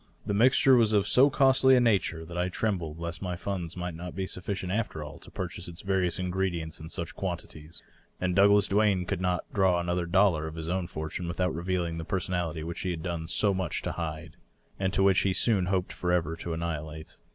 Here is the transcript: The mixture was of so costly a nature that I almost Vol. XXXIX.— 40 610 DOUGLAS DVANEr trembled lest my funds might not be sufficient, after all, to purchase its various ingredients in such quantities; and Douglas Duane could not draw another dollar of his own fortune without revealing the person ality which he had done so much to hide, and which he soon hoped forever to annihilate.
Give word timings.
The 0.25 0.33
mixture 0.33 0.75
was 0.75 0.93
of 0.93 1.07
so 1.07 1.29
costly 1.29 1.75
a 1.75 1.79
nature 1.79 2.25
that 2.25 2.35
I 2.35 2.45
almost 2.49 2.55
Vol. 2.57 2.69
XXXIX.— 2.71 2.73
40 2.73 2.73
610 2.73 2.73
DOUGLAS 2.73 2.73
DVANEr 2.73 2.77
trembled 2.79 2.99
lest 2.99 3.21
my 3.21 3.35
funds 3.35 3.77
might 3.77 3.93
not 3.93 4.15
be 4.15 4.25
sufficient, 4.25 4.71
after 4.71 5.03
all, 5.03 5.19
to 5.19 5.29
purchase 5.29 5.67
its 5.67 5.81
various 5.83 6.17
ingredients 6.17 6.79
in 6.79 6.89
such 6.89 7.13
quantities; 7.15 7.83
and 8.19 8.35
Douglas 8.35 8.67
Duane 8.67 9.05
could 9.05 9.21
not 9.21 9.45
draw 9.53 9.79
another 9.79 10.07
dollar 10.07 10.47
of 10.47 10.55
his 10.55 10.69
own 10.69 10.87
fortune 10.87 11.27
without 11.27 11.53
revealing 11.53 11.99
the 11.99 12.03
person 12.03 12.33
ality 12.33 12.63
which 12.63 12.79
he 12.79 12.89
had 12.89 13.03
done 13.03 13.27
so 13.27 13.53
much 13.53 13.83
to 13.83 13.91
hide, 13.91 14.37
and 14.79 14.95
which 14.95 15.19
he 15.19 15.33
soon 15.33 15.67
hoped 15.67 15.93
forever 15.93 16.35
to 16.35 16.53
annihilate. 16.53 17.17